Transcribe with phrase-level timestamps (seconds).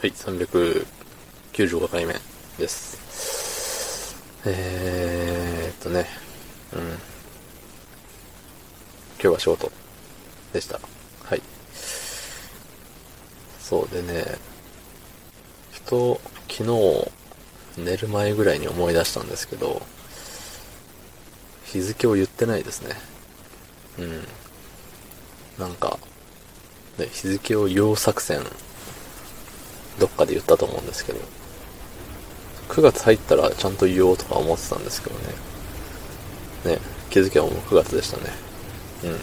[0.00, 2.14] はい、395回目
[2.56, 4.14] です。
[4.46, 6.06] えーっとね、
[6.72, 6.80] うん。
[6.80, 6.98] 今
[9.18, 9.72] 日は仕事
[10.52, 10.78] でした。
[11.24, 11.42] はい。
[13.58, 14.38] そうでね、
[15.72, 17.10] ふと、昨日、
[17.76, 19.82] 寝る前ぐらいに思い出したんですけど、
[21.64, 22.94] 日付を言ってないですね。
[23.98, 24.24] うん。
[25.58, 25.98] なんか、
[26.98, 28.44] ね、日付を言おう作戦、
[29.98, 31.20] どっかで言ったと思うんですけど、
[32.68, 36.76] 9月入ったらちゃんと言おうとか思ってたんですけどね。
[36.76, 36.78] ね、
[37.10, 38.24] 気づけばもう9月でしたね。
[39.04, 39.18] うん。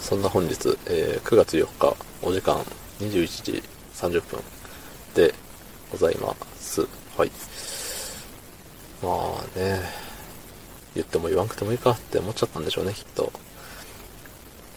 [0.00, 2.56] そんな本日、えー9月4日、お時間
[3.00, 3.62] 21時
[3.94, 4.40] 30分
[5.14, 5.34] で
[5.90, 6.86] ございます。
[7.16, 7.30] はい。
[9.02, 9.82] まあね、
[10.94, 13.32] 言っても言わんくてもいいかって思っちゃったんでしょうね、きっと。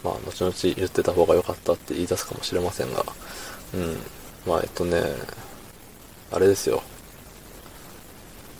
[0.02, 3.04] まあ、後々言ってた方が良かったって言い出すかもしれませんが、
[3.74, 3.96] うん。
[4.46, 5.02] まあ、えっとね、
[6.32, 6.82] あれですよ。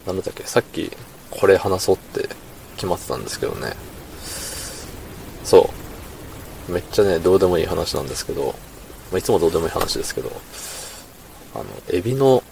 [0.06, 0.90] なんだっけ、さっき
[1.30, 2.28] これ話そうって
[2.74, 3.74] 決まってたんですけどね。
[5.44, 5.70] そ
[6.68, 6.72] う。
[6.72, 8.54] めっちゃね、どうでもいい話なんですけど、
[9.10, 10.30] まあ、いつもどうでもいい話ですけど、
[11.54, 12.42] あの、エビの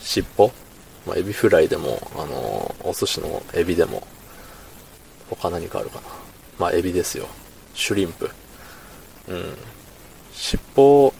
[0.00, 0.52] 尻尾？
[1.06, 4.06] まあ、エビフライでも、あの、お寿司のエビでも、
[5.30, 6.02] 他何かあるかな？
[6.58, 7.26] まあ、エビですよ。
[7.74, 8.30] シュリンプ。
[9.28, 9.56] うん。
[10.32, 11.12] 尻尾、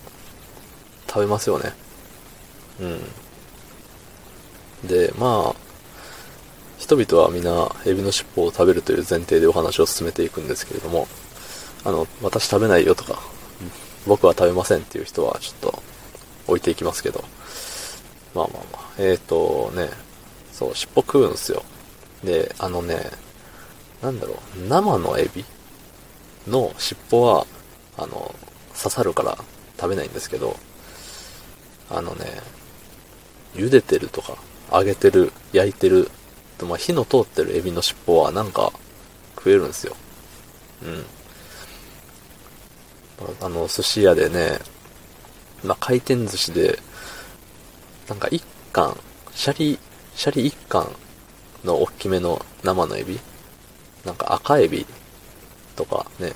[1.06, 1.72] 食べますよね。
[2.80, 3.00] うん。
[4.86, 5.64] で、まあ、
[6.78, 11.08] 人々はみんなエビの尻尾を食べるという前提でお話を進めていくんですけれども、
[11.84, 13.22] あの、私食べないよとか、
[14.06, 15.82] 僕は食べませんっていう人はちょっと
[16.46, 17.24] 置いていきますけど、
[18.34, 19.88] まあまあまあ、えーとね、
[20.52, 21.62] そう、尻尾食うんすよ。
[22.22, 23.10] で、あのね、
[24.02, 25.44] なんだろう、生のエビ
[26.46, 27.46] の尻尾は、
[27.96, 28.34] あの、
[28.76, 29.38] 刺さるから
[29.80, 30.56] 食べないんですけど、
[31.90, 32.40] あのね、
[33.54, 34.36] 茹でてるとか、
[34.72, 36.10] 揚げてる、焼いてる、
[36.62, 38.72] まあ、火の通ってるエビの尻尾はなんか
[39.36, 39.96] 食えるんですよ。
[40.82, 41.04] うん。
[43.40, 44.58] あの、寿司屋でね、
[45.62, 46.78] まあ、回転寿司で、
[48.08, 48.96] なんか一貫、
[49.32, 49.78] シャリ、
[50.14, 50.88] シャリ一貫
[51.64, 53.18] の大きめの生のエビ
[54.04, 54.86] なんか赤エビ
[55.76, 56.32] とかね、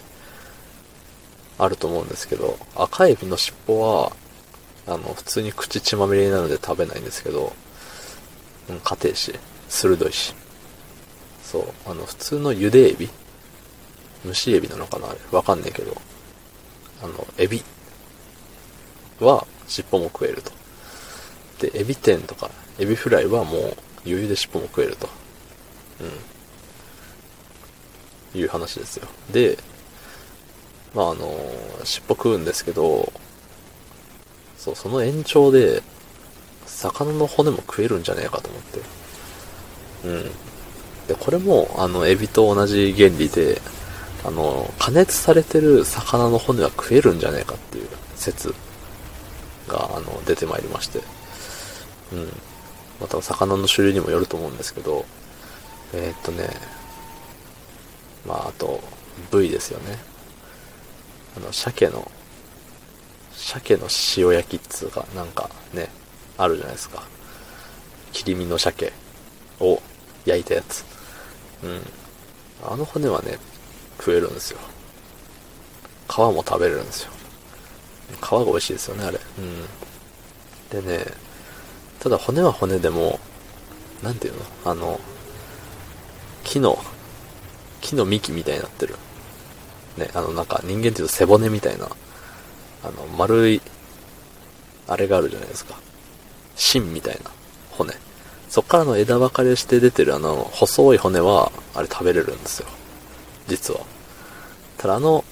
[1.59, 4.13] あると思うんですけど、赤エビの尻尾は、
[4.87, 7.53] あの、普通に口血まみれになるので食べないんですけど、
[8.69, 9.35] うん、硬いし、
[9.69, 10.35] 鋭いし。
[11.43, 13.09] そう、あの、普通の茹でエビ？
[14.27, 15.09] 蒸しエビなのかな。
[15.31, 15.97] わかんないけど。
[17.03, 17.63] あの、エビ
[19.21, 20.53] は尻尾も食えると。
[21.61, 25.09] で、エビ天とか、エビフライはもう余裕で尻尾も食えると。
[28.35, 28.41] うん。
[28.41, 29.09] いう話ですよ。
[29.33, 29.57] で、
[30.95, 31.39] まああの、
[31.85, 33.13] 尻尾食うんですけど、
[34.59, 35.83] そう、その延長で、
[36.79, 38.81] 魚の骨も食えるんじゃねえかと思って。
[40.05, 40.23] うん。
[41.09, 43.61] で、これも、あの、エビと同じ原理で、
[44.25, 48.55] あの、加熱されてる魚の骨は食えるんじゃねえかっていう説
[49.67, 51.01] が、あの、出てまいりまして。
[52.13, 52.33] うん。
[53.01, 55.05] また魚の種類にもよると思うんですけど、
[55.95, 56.49] えーっとね、
[58.25, 58.81] まあ、あと、
[59.33, 59.99] 部位ですよね。
[61.37, 62.09] あの、鮭の、
[63.33, 65.91] 鮭の塩焼きっつうか、なんかね、
[66.39, 67.03] あるじゃないですか。
[68.13, 68.93] 切り身の鮭
[69.61, 69.83] を
[70.25, 70.85] 焼いたやつ。
[71.63, 71.81] うん。
[72.65, 73.39] あの骨はね、
[73.99, 74.59] 食えるんですよ。
[76.09, 77.11] 皮も食べれるんですよ。
[78.21, 79.21] 皮が美味しいですよね、あれ。
[80.73, 80.83] うん。
[80.83, 81.05] でね、
[82.01, 83.19] ただ骨は骨でも、
[84.03, 84.45] なんていうの？
[84.65, 85.01] あの、
[86.45, 86.79] 木の、
[87.81, 88.97] 木の幹みたいになってる。
[89.97, 91.89] ね、あのなんか人間っていうと背骨みたいな、
[92.85, 93.61] あの丸い、
[94.87, 95.79] あれがあるじゃないですか。
[96.59, 97.31] 芯みたいな
[97.71, 97.95] 骨。
[98.51, 102.69] そっからの枝分かれして出てるあの細い骨は、あれ食べれるんですよ。
[103.47, 103.81] 実は。
[104.77, 105.25] ただあの、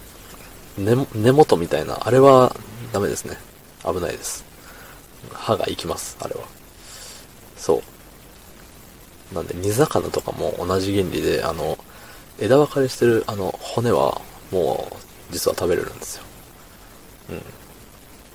[0.78, 2.54] 根根元みたいな、あれは
[2.92, 3.36] ダメですね。
[3.84, 4.44] 危ないです。
[5.32, 6.42] 歯が生きます、あれは。
[7.56, 7.82] そ
[9.32, 9.34] う。
[9.34, 11.78] なんで、煮魚とかも同じ原理で、あの、
[12.38, 14.20] 枝分かれしてるあの骨は、
[14.52, 14.96] もう、
[15.32, 16.24] 実は食べれるんですよ。
[17.30, 17.42] うん。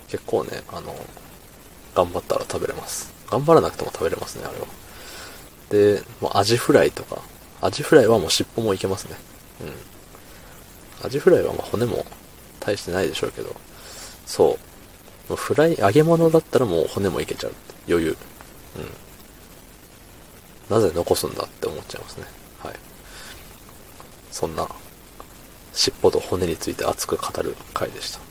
[0.09, 0.95] 結構ね、あの、
[1.95, 3.11] 頑張ったら食べれます。
[3.29, 4.67] 頑張らなくても食べれますね、あれは。
[5.69, 7.21] で、もうアジフライとか、
[7.61, 9.15] アジフライはもう尻尾もいけますね。
[9.61, 11.05] うん。
[11.05, 12.05] アジフライはまあ骨も
[12.59, 13.55] 大してないでしょうけど、
[14.25, 15.29] そう。
[15.29, 17.53] もうフライ、揚げ物だったらもう骨もいけちゃう。
[17.87, 18.17] 余裕。
[20.69, 20.75] うん。
[20.75, 22.25] なぜ残すんだって思っちゃいますね。
[22.59, 22.75] はい。
[24.31, 24.67] そんな、
[25.73, 28.30] 尻尾と骨について熱く語る回でした。